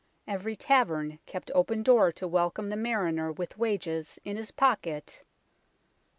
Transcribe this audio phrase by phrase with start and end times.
[0.25, 5.23] Every tavern kept open door to welcome the mariner with wages in his pocket.